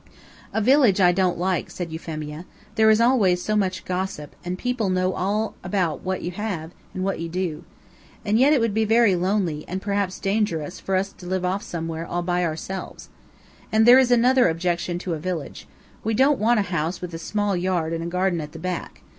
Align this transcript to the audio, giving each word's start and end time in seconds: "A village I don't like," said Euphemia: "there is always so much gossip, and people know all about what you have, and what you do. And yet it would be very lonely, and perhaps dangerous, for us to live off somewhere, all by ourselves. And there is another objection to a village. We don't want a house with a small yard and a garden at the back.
"A 0.51 0.61
village 0.61 0.99
I 0.99 1.11
don't 1.11 1.37
like," 1.37 1.69
said 1.69 1.91
Euphemia: 1.91 2.45
"there 2.73 2.89
is 2.89 2.99
always 2.99 3.39
so 3.39 3.55
much 3.55 3.85
gossip, 3.85 4.35
and 4.43 4.57
people 4.57 4.89
know 4.89 5.13
all 5.13 5.53
about 5.63 6.01
what 6.01 6.23
you 6.23 6.31
have, 6.31 6.71
and 6.95 7.03
what 7.03 7.19
you 7.19 7.29
do. 7.29 7.63
And 8.25 8.39
yet 8.39 8.51
it 8.51 8.59
would 8.59 8.73
be 8.73 8.83
very 8.83 9.15
lonely, 9.15 9.63
and 9.67 9.79
perhaps 9.79 10.17
dangerous, 10.17 10.79
for 10.79 10.95
us 10.95 11.11
to 11.13 11.27
live 11.27 11.45
off 11.45 11.61
somewhere, 11.61 12.07
all 12.07 12.23
by 12.23 12.43
ourselves. 12.43 13.09
And 13.71 13.85
there 13.85 13.99
is 13.99 14.09
another 14.09 14.49
objection 14.49 14.97
to 14.97 15.13
a 15.13 15.19
village. 15.19 15.67
We 16.03 16.15
don't 16.15 16.39
want 16.39 16.59
a 16.59 16.63
house 16.73 16.99
with 16.99 17.13
a 17.13 17.19
small 17.19 17.55
yard 17.55 17.93
and 17.93 18.03
a 18.03 18.07
garden 18.07 18.41
at 18.41 18.53
the 18.53 18.57
back. 18.57 19.03